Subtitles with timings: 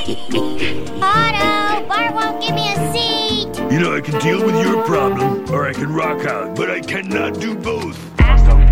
[0.00, 3.54] Otto, Bart won't give me a seat.
[3.70, 6.80] You know, I can deal with your problem, or I can rock out, but I
[6.80, 7.98] cannot do both.
[8.16, 8.66] Slow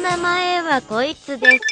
[0.00, 1.69] 名前はこいつです。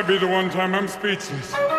[0.00, 1.69] might be the one time I'm speechless.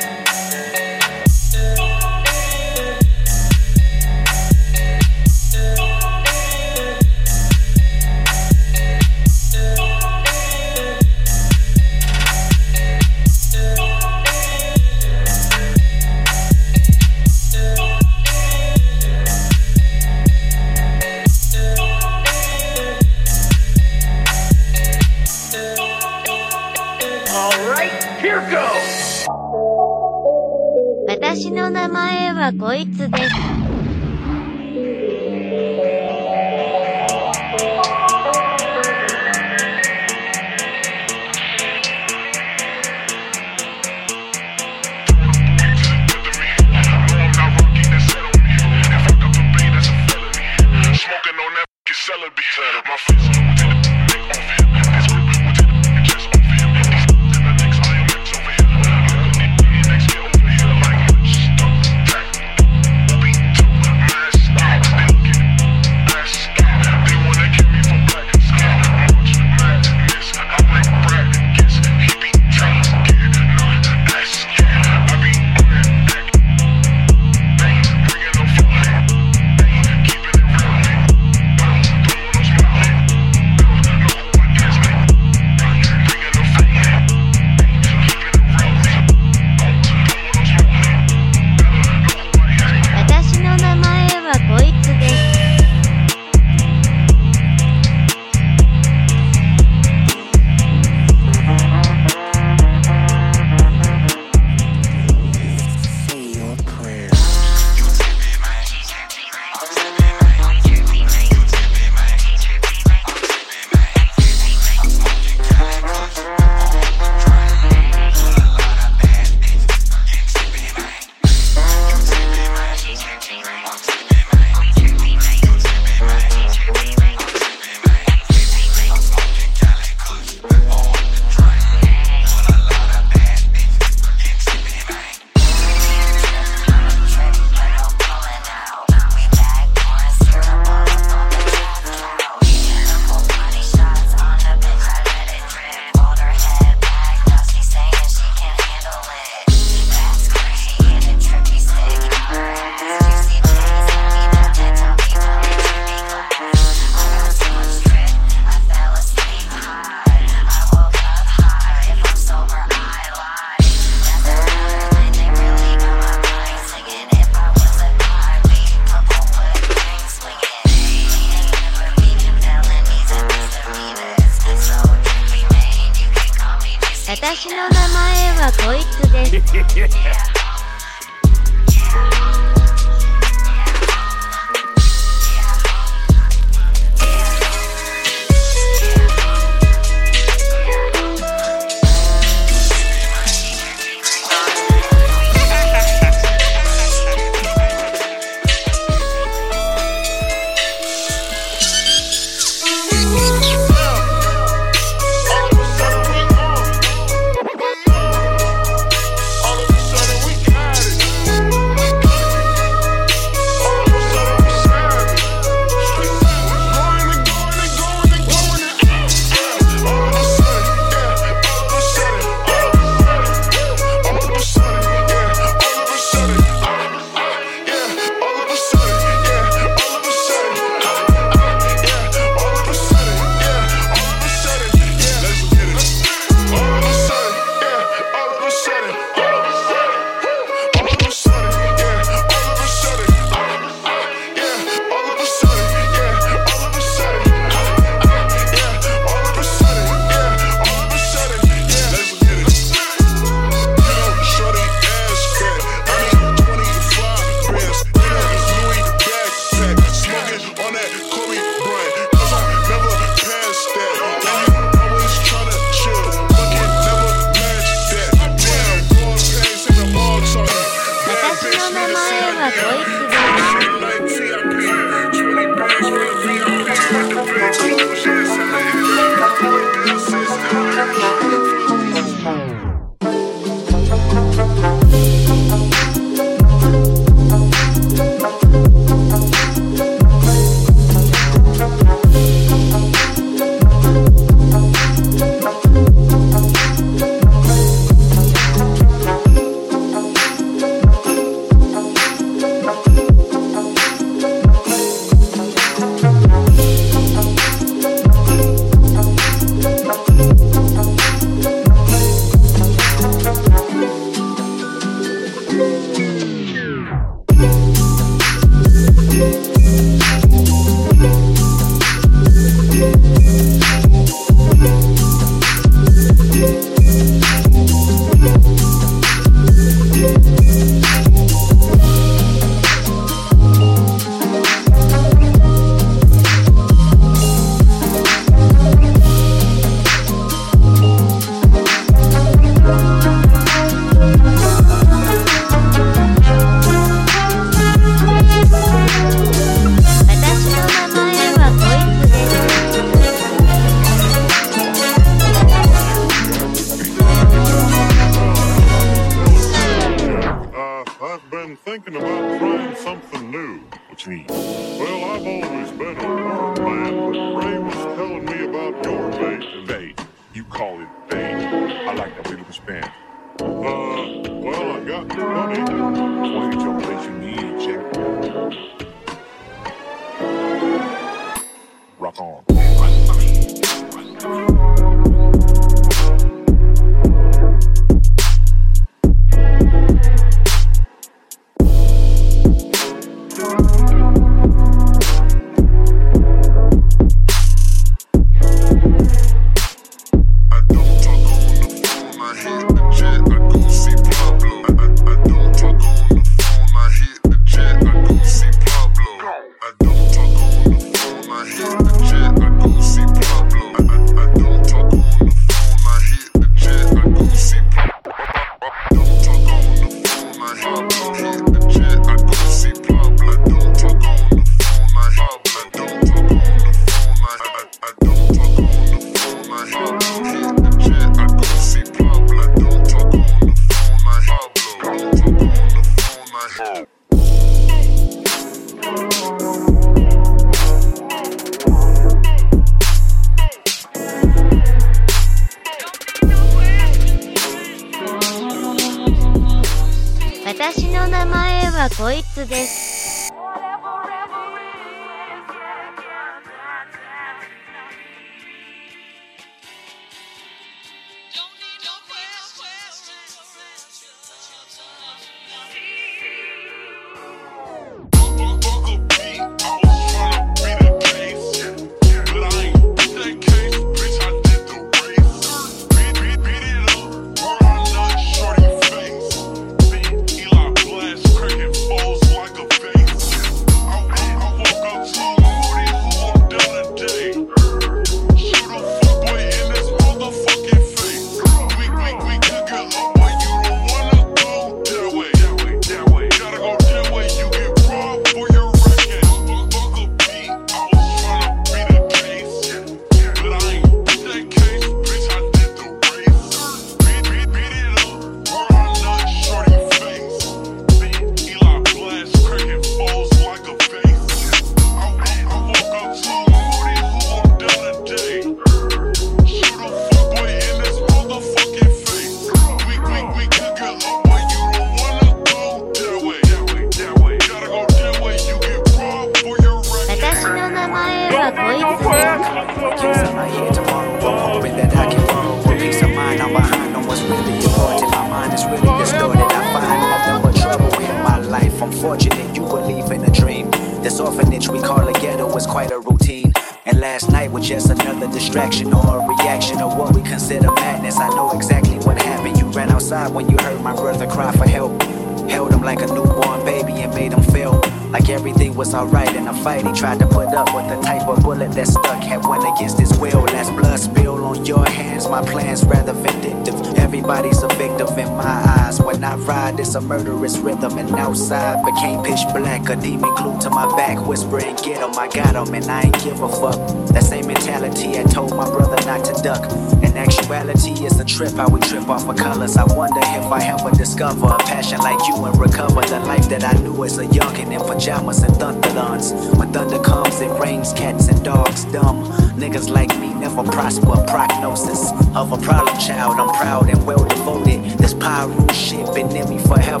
[575.69, 576.75] and I ain't give a fuck.
[577.09, 579.71] That same mentality I told my brother not to duck.
[580.03, 582.77] In actuality, it's a trip how we trip off of colors.
[582.77, 586.63] I wonder if I ever discover a passion like you and recover the life that
[586.63, 589.33] I knew as a youngin' in pajamas and thunderlons.
[589.57, 592.25] When thunder comes, it rains cats and dogs dumb.
[592.57, 594.15] Niggas like me never prosper.
[594.27, 596.39] Prognosis of a problem child.
[596.39, 597.83] I'm proud and well devoted.
[597.99, 600.00] This pyro shit been in me forever.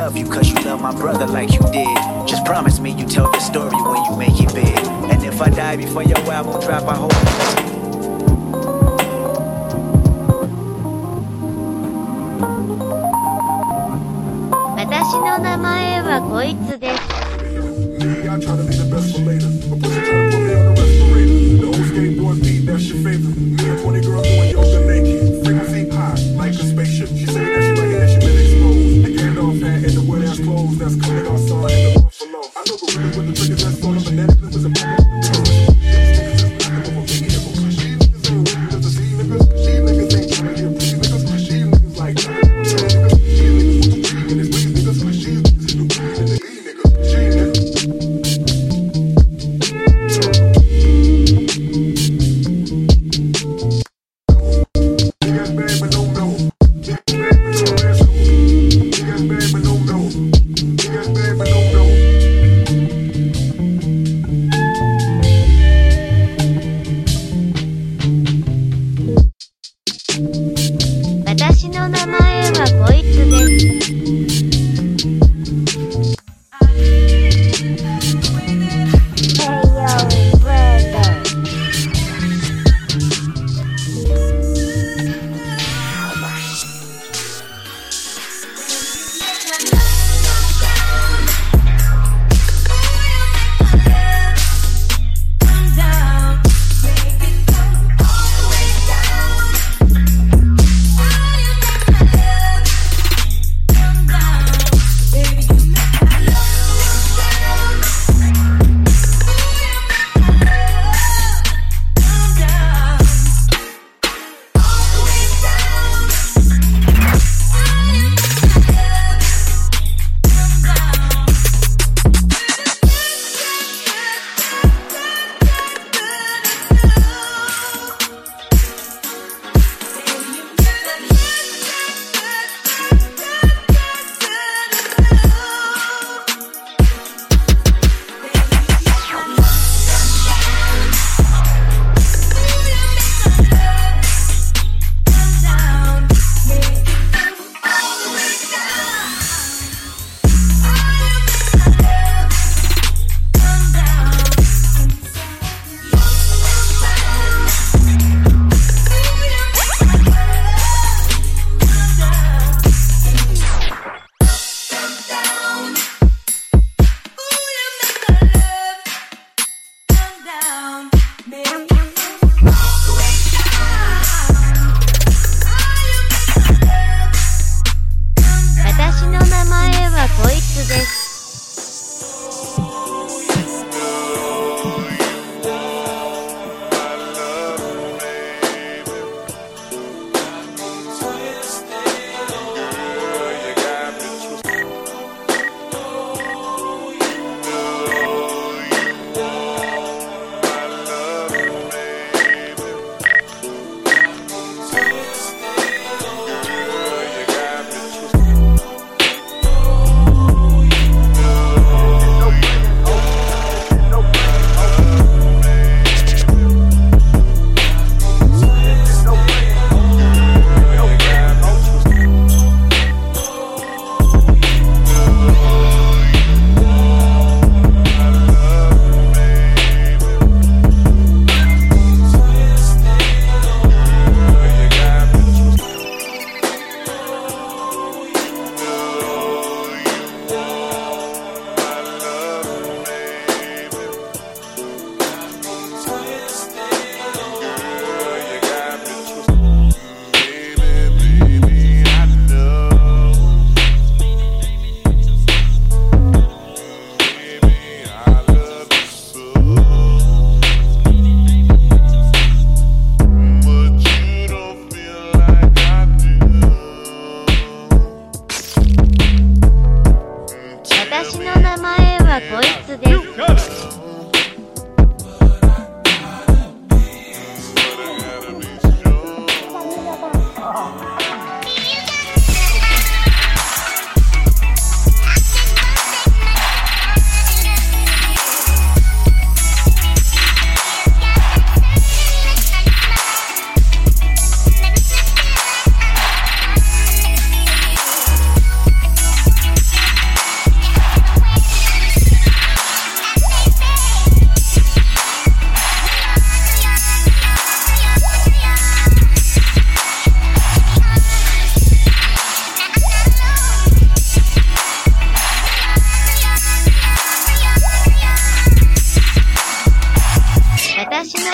[0.00, 1.94] love you cause you love my brother like you did.
[2.26, 4.78] Just promise me you tell the story when you make it big.
[5.12, 7.12] And if I die before your album drop, I hope.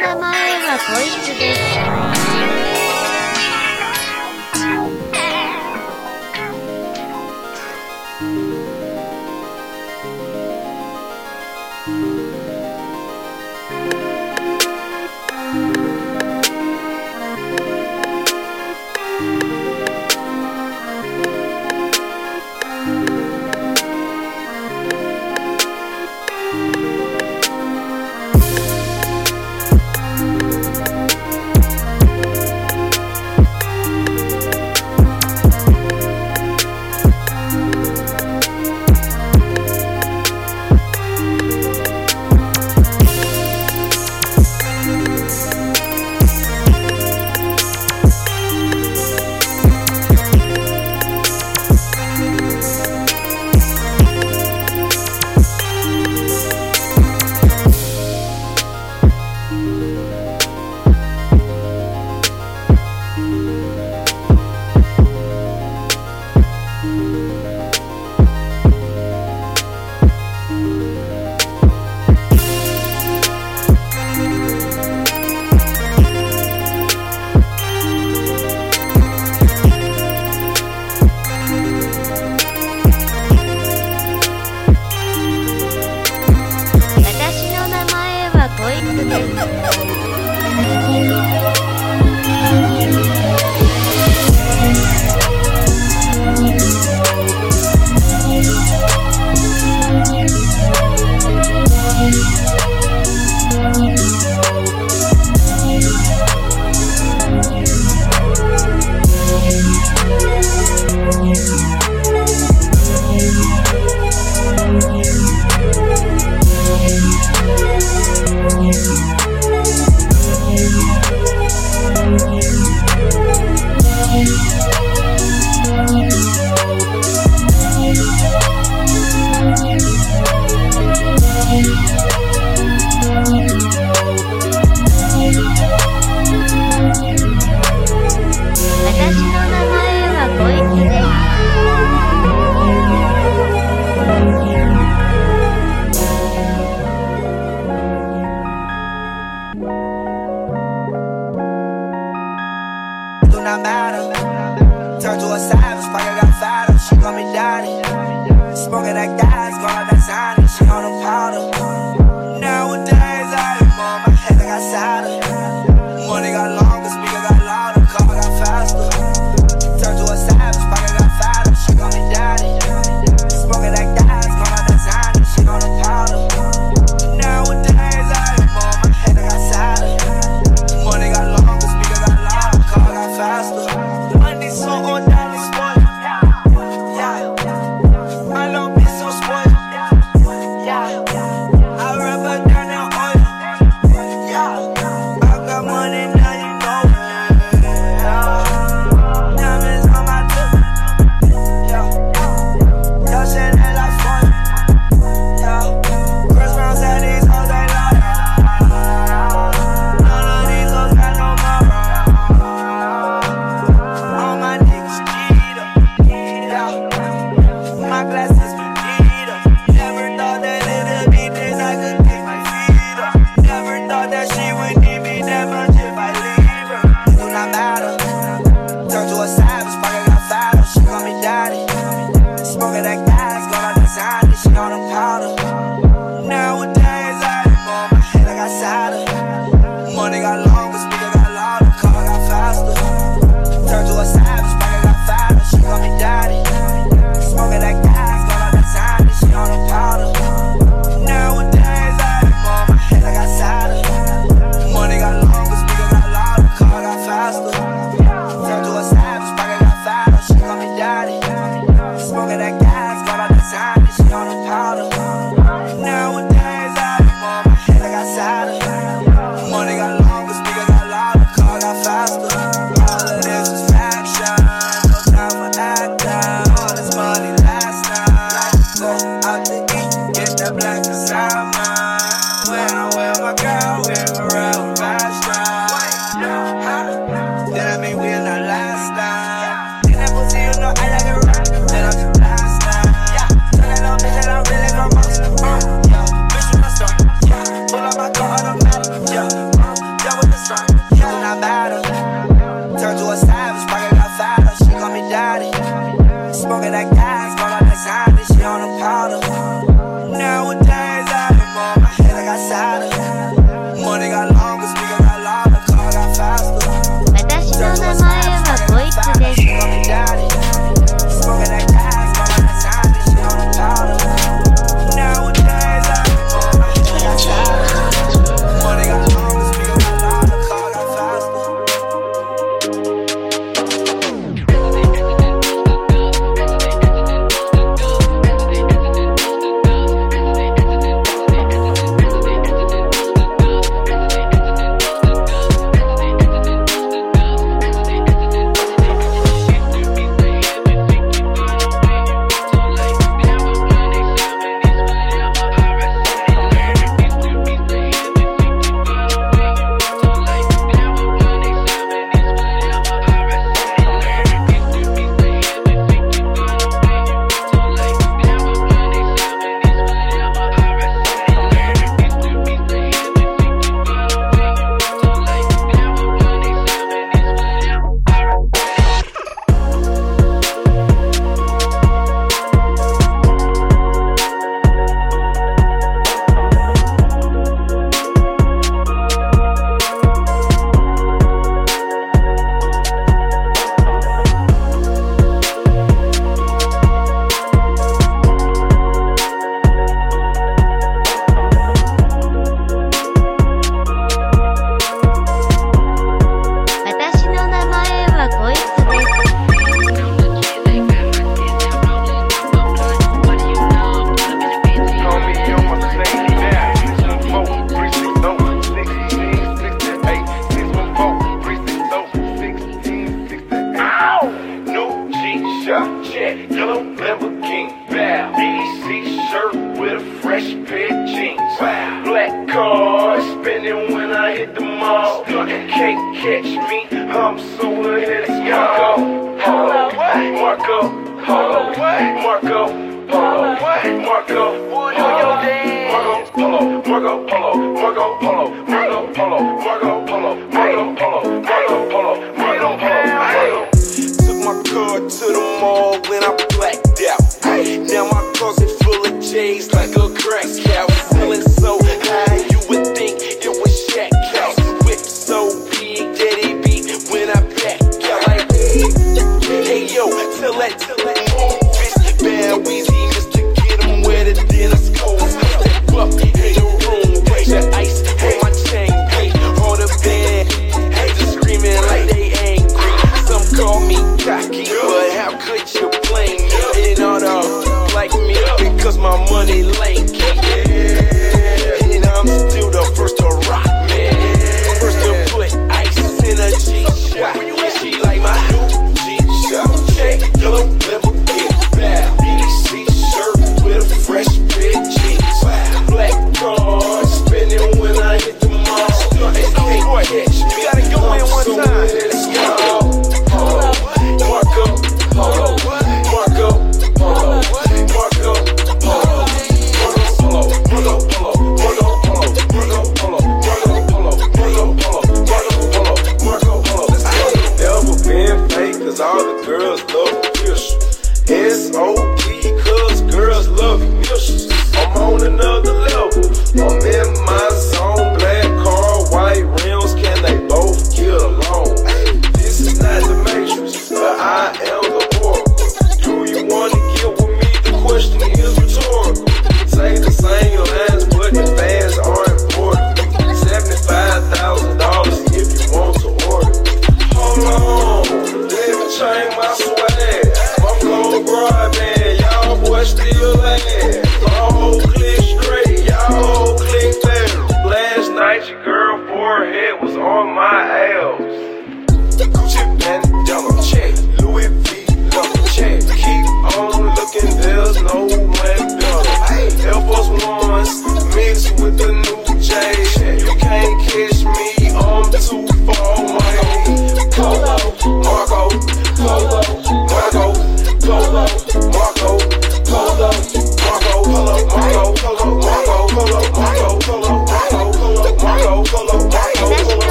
[0.00, 1.67] 名前はこいつです。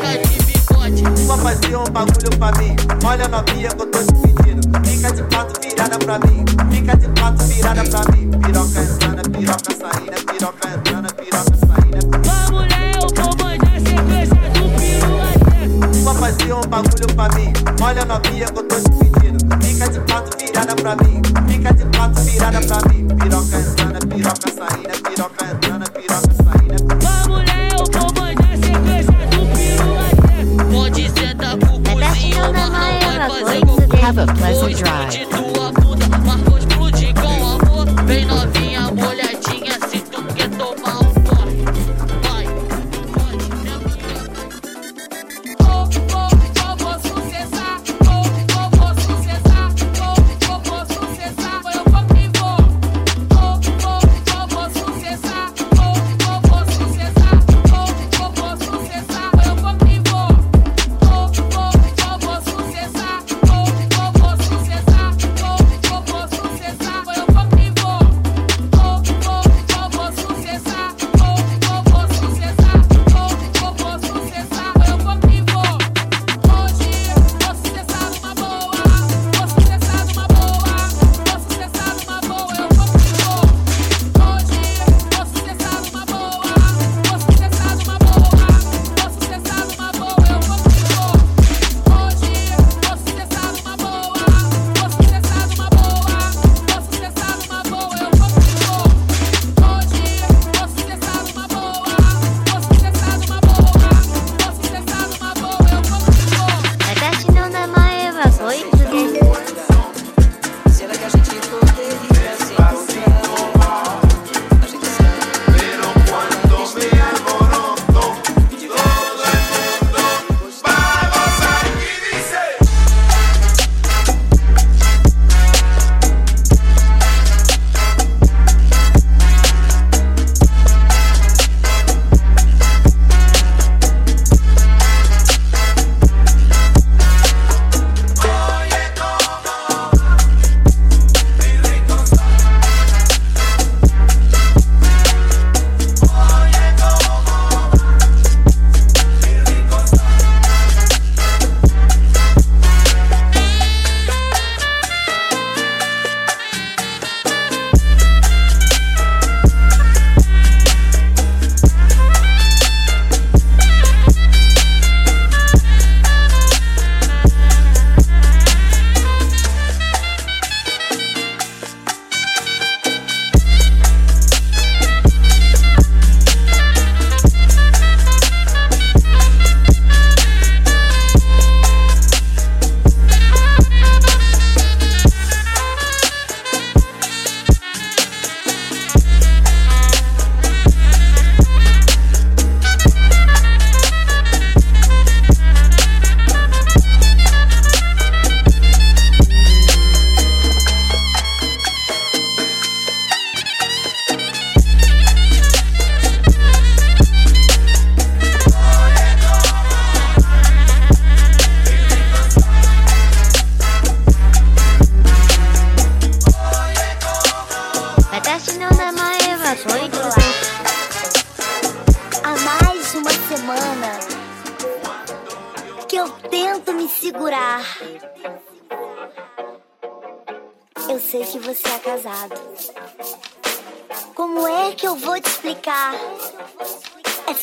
[0.00, 1.02] fica de bigode.
[1.76, 2.76] Um bagulho pra mim.
[3.04, 4.88] Olha novinha que eu tô te pedindo.
[4.88, 6.44] Fica de pato virada pra mim.
[6.70, 8.30] Fica de pato virada pra mim.
[8.30, 11.08] Piroca entrando, piroca saída, piroca entrada.
[11.14, 12.00] piroca saindo.
[12.24, 16.48] Vamos, Léo, vou mandar sequência do piru até.
[16.48, 17.52] Só um bagulho pra mim.
[17.82, 19.38] Olha novinha que eu tô te pedindo.
[19.64, 21.22] Fica de pato virada pra mim.
[21.48, 23.06] Fica de pato virada pra mim.
[23.06, 25.69] Piroca entrando, piroca saída, piroca entrada.
[34.10, 35.49] Have a pleasant drive.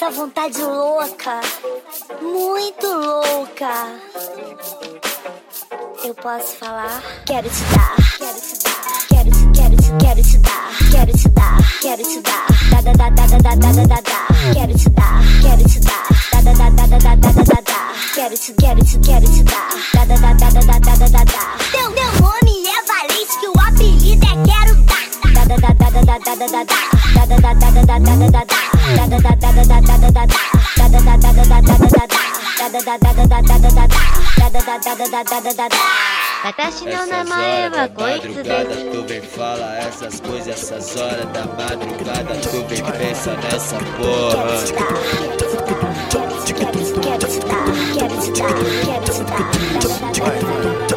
[0.08, 1.42] essa vontade louca,
[2.22, 3.70] muito louca.
[6.04, 7.02] Eu posso falar?
[7.26, 11.30] Quero te dar, quero te dar, quero te, quero te, quero te dar, quero te
[11.30, 14.90] dar, quero te dar, da da da da da da da da da, quero te
[14.92, 18.54] dar, quero te dar, da da da da da da da da da, quero te,
[18.54, 21.92] quero te, quero te dar, da da da da da da da da da, deu,
[21.92, 22.27] deu.
[36.45, 40.97] 私の Essas 名前 horas は da こいつで madrugada す tu vem fala essas coisas, essas
[40.97, 44.59] horas da madrugada tu vem pensa nessa porra.
[47.03, 47.65] Quero te dar,
[47.95, 48.51] quero te dar,
[48.85, 49.25] quero te
[50.95, 50.96] dar.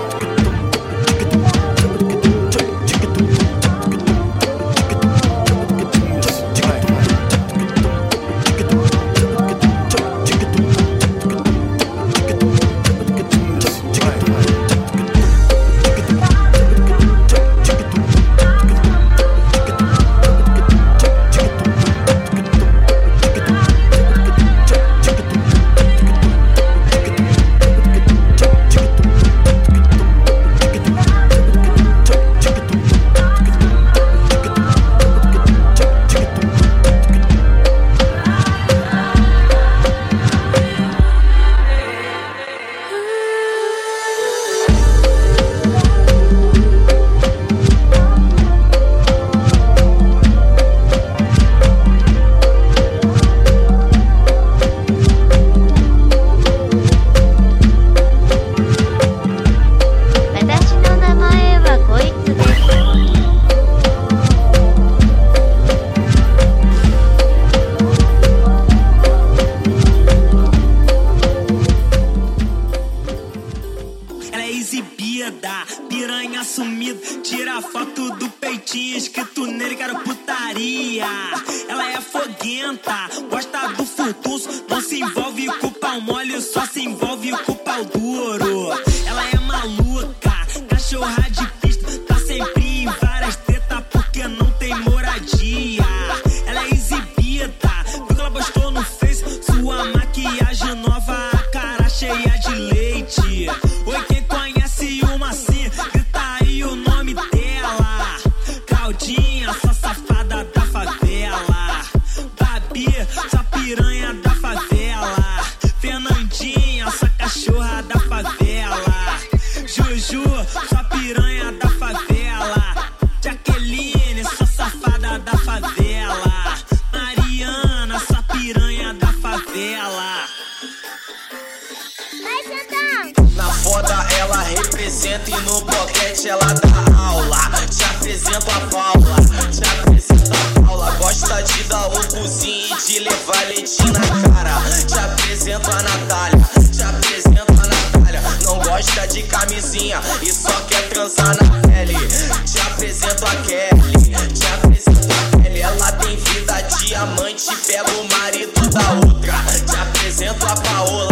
[135.06, 137.38] e no boquete ela dá aula.
[137.70, 139.16] Te apresento a Paula,
[139.50, 140.90] te apresento a Paula.
[140.98, 144.60] Gosta de dar o cozinho e de levar leitinho na cara.
[144.86, 148.22] Te apresento a Natália, te apresento a Natália.
[148.44, 151.96] Não gosta de camisinha e só quer transar na pele.
[152.44, 153.92] Te apresento a Kelly,
[154.34, 155.60] te apresento a Kelly.
[155.62, 159.34] Ela tem vida diamante, pega o marido da outra.
[159.66, 161.09] Te apresento a Paola,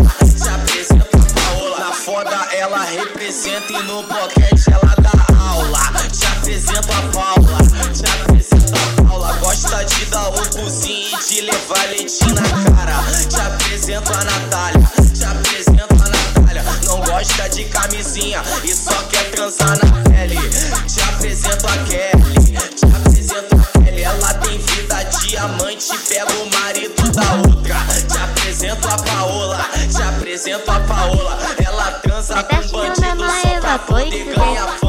[3.85, 5.11] no boquete ela dá
[5.41, 5.81] aula.
[6.11, 7.59] Te apresento a Paula,
[7.93, 9.33] te apresento a Paula.
[9.35, 13.03] Gosta de dar o cozinho e de levar leitinho na cara.
[13.29, 16.65] Te apresento a Natália, te apresento a Natália.
[16.85, 20.37] Não gosta de camisinha e só quer transar na pele.
[20.87, 24.03] Te apresento a Kelly, te apresento a Kelly.
[24.03, 27.77] Ela tem vida diamante, pega o marido da outra.
[28.09, 31.39] Te apresento a Paola, te apresento a Paola.
[31.65, 33.08] Ela transa com bandido
[33.69, 34.88] a boy.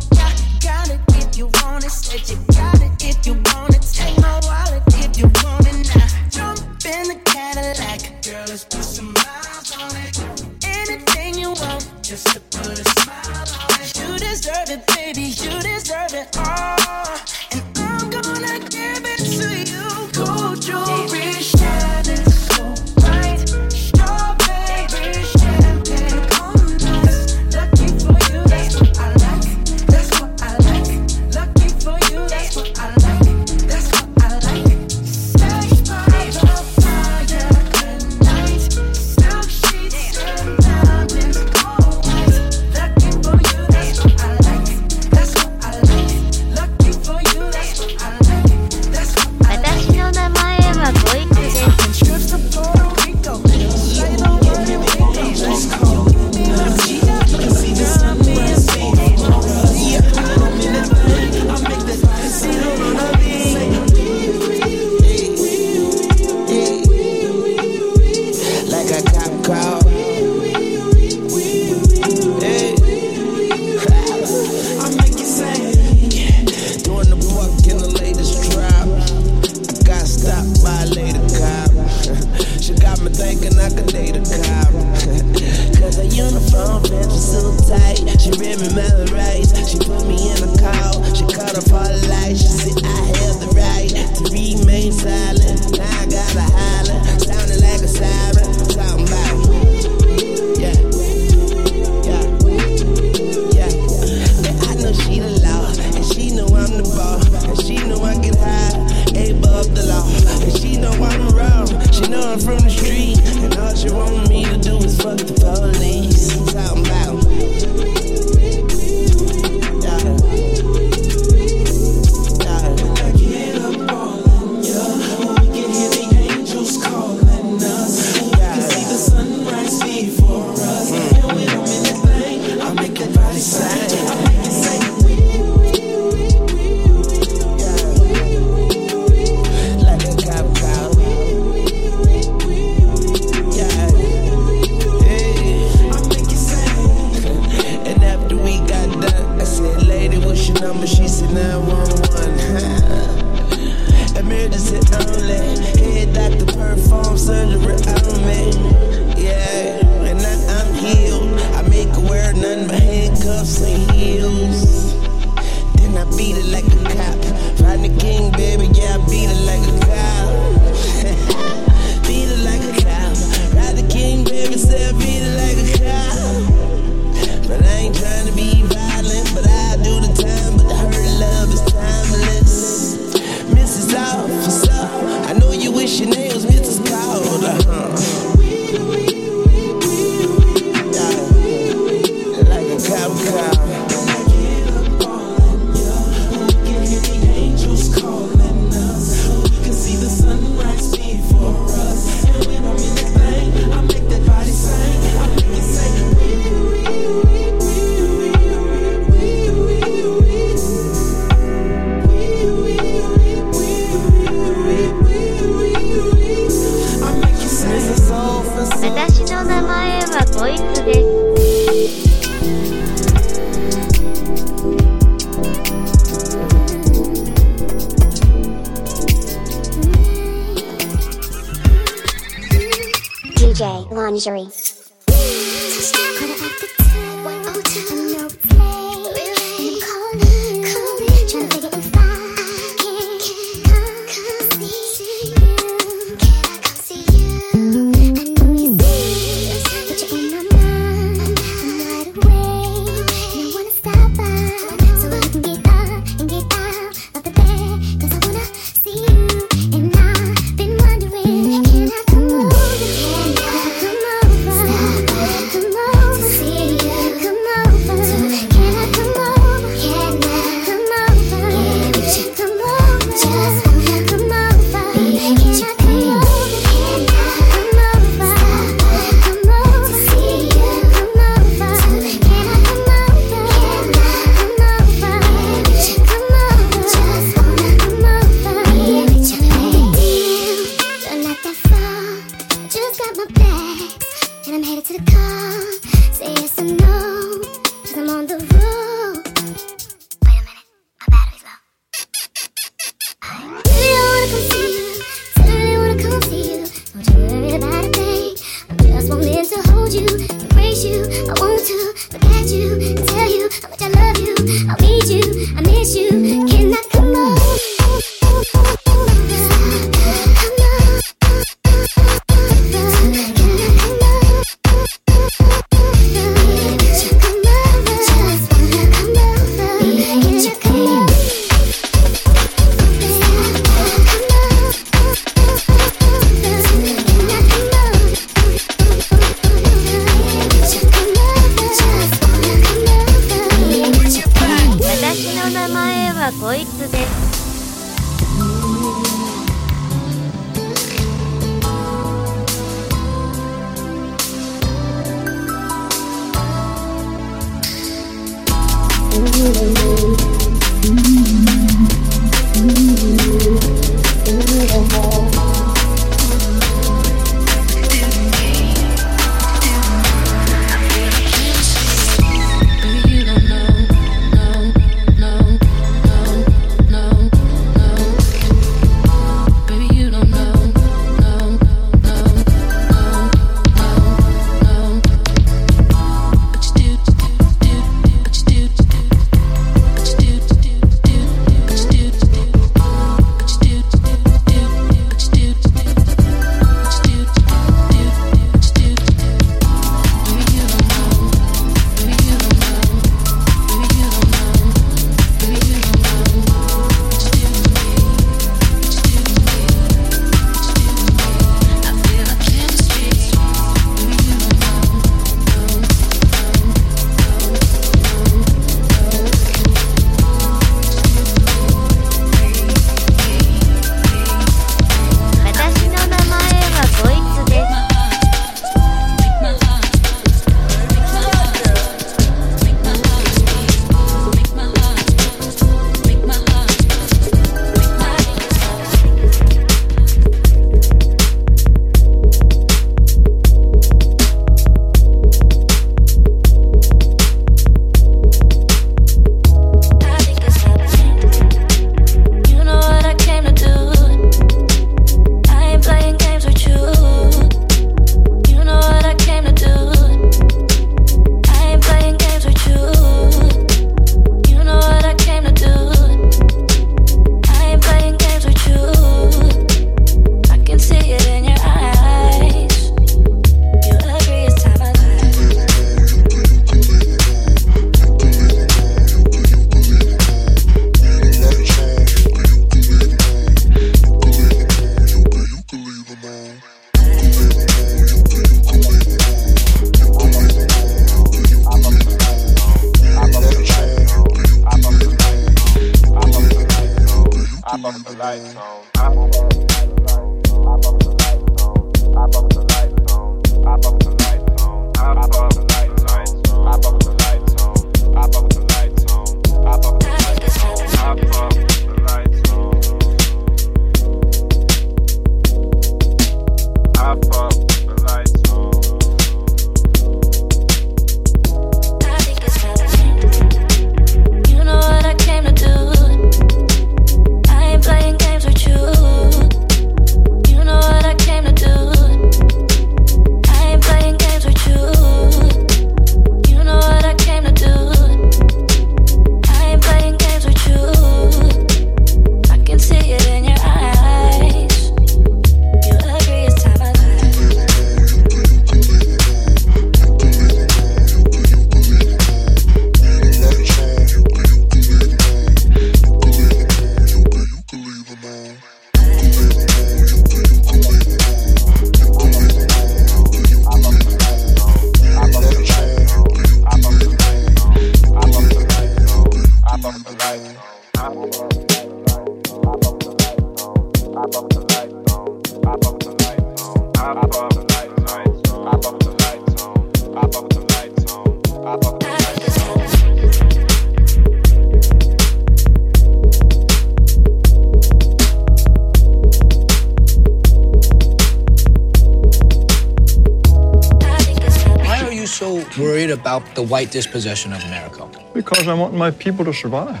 [596.70, 598.08] White dispossession of America?
[598.32, 600.00] Because I want my people to survive.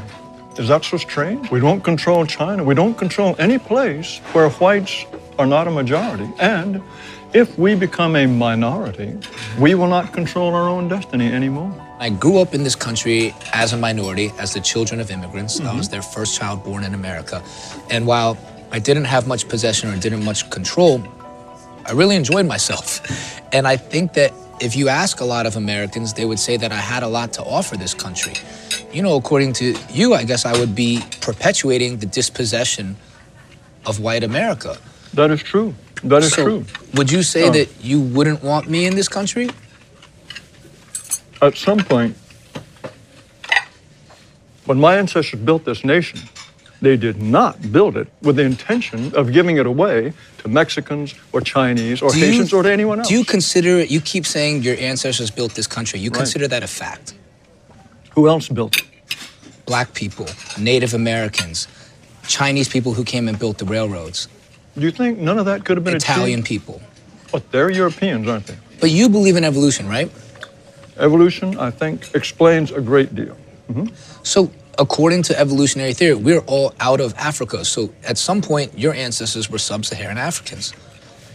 [0.58, 1.50] Is that so strange?
[1.50, 2.62] We don't control China.
[2.64, 5.04] We don't control any place where whites
[5.38, 6.28] are not a majority.
[6.38, 6.80] And
[7.32, 9.16] if we become a minority,
[9.58, 11.72] we will not control our own destiny anymore.
[11.98, 15.60] I grew up in this country as a minority, as the children of immigrants.
[15.60, 15.78] I Mhm.
[15.78, 17.42] was their first child born in America.
[17.90, 18.36] And while
[18.72, 21.02] I didn't have much possession or didn't much control,
[21.86, 22.86] I really enjoyed myself.
[23.52, 24.30] And I think that
[24.60, 27.32] if you ask a lot of Americans, they would say that I had a lot
[27.34, 28.34] to offer this country.
[28.92, 32.96] You know, according to you, I guess I would be perpetuating the dispossession
[33.86, 34.76] of white America.
[35.14, 35.74] That is true.
[36.04, 36.64] That is So, true.
[36.94, 37.52] Would you say Oh.
[37.52, 39.50] that you wouldn't want me in this country?
[41.42, 42.16] At some point,
[44.66, 46.20] when my ancestors built this nation,
[46.80, 51.40] they did not build it with the intention of giving it away to Mexicans or
[51.40, 53.08] Chinese or Do you- Haitians or to anyone else.
[53.08, 53.90] Do you consider, it?
[53.90, 56.18] you keep saying your ancestors built this country, you Right.
[56.18, 57.14] consider that a fact?
[58.14, 58.84] Who else built it?
[59.66, 60.26] Black people,
[60.58, 61.68] Native Americans,
[62.26, 64.28] Chinese people who came and built the railroads,
[64.78, 66.80] Do you think none of that could have been Italian people.
[67.32, 68.56] But they're Europeans, aren't they?
[68.80, 70.10] But you believe in evolution, right?
[70.98, 73.36] Evolution, I think, explains a great deal.
[73.70, 73.86] Mm-hmm.
[74.22, 77.64] So, according to evolutionary theory, we're all out of Africa.
[77.64, 80.72] So, at some point, your ancestors were sub Saharan Africans.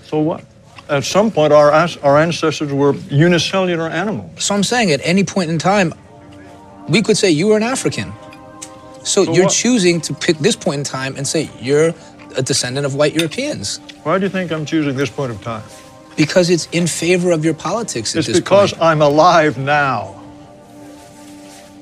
[0.06, 0.44] So what?
[0.90, 4.44] At some point, our, our ancestors were unicellular animals.
[4.44, 5.94] So, I'm saying at any point in time,
[6.88, 8.14] we could say you were an African.
[9.03, 9.53] So, So you're what?
[9.53, 11.94] choosing to pick this point in time and say you're
[12.38, 15.64] a descendant of white Europeans Why do you think I'm choosing this point of time?
[16.18, 18.82] because it's in favor of your politics at It's this because point.
[18.84, 20.16] I'm alive now.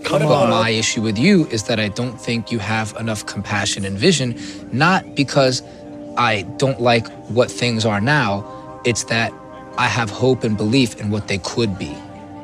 [0.03, 0.21] Cut.
[0.21, 4.39] My issue with you is that I don't think you have enough compassion and vision,
[4.71, 5.61] not because
[6.17, 9.33] I don't like what things are now, it's that
[9.77, 11.95] I have hope and belief in what they could be.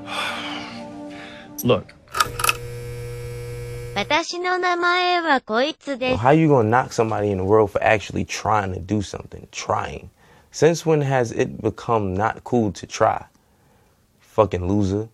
[1.64, 1.94] Look.
[6.12, 9.48] Well, how you gonna knock somebody in the world for actually trying to do something?
[9.52, 10.10] Trying.
[10.52, 13.26] Since when has it become not cool to try?
[14.20, 15.10] Fucking loser.